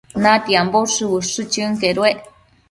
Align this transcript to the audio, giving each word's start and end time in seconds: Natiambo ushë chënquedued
Natiambo 0.21 0.81
ushë 1.09 1.45
chënquedued 1.57 2.27